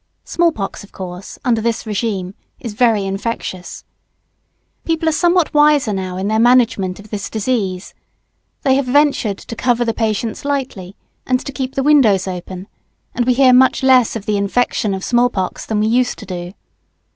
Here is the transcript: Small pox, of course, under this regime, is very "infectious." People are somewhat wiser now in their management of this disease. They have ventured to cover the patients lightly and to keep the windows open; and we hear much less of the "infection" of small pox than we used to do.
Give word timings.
Small 0.23 0.51
pox, 0.51 0.83
of 0.83 0.91
course, 0.91 1.37
under 1.45 1.61
this 1.61 1.85
regime, 1.85 2.33
is 2.59 2.73
very 2.73 3.05
"infectious." 3.05 3.83
People 4.83 5.07
are 5.07 5.11
somewhat 5.11 5.53
wiser 5.53 5.93
now 5.93 6.17
in 6.17 6.27
their 6.27 6.39
management 6.39 6.99
of 6.99 7.11
this 7.11 7.29
disease. 7.29 7.93
They 8.63 8.73
have 8.77 8.87
ventured 8.87 9.37
to 9.37 9.55
cover 9.55 9.85
the 9.85 9.93
patients 9.93 10.43
lightly 10.43 10.95
and 11.27 11.39
to 11.45 11.51
keep 11.51 11.75
the 11.75 11.83
windows 11.83 12.27
open; 12.27 12.67
and 13.13 13.27
we 13.27 13.35
hear 13.35 13.53
much 13.53 13.83
less 13.83 14.15
of 14.15 14.25
the 14.25 14.37
"infection" 14.37 14.95
of 14.95 15.03
small 15.03 15.29
pox 15.29 15.67
than 15.67 15.79
we 15.79 15.85
used 15.85 16.17
to 16.17 16.25
do. 16.25 16.53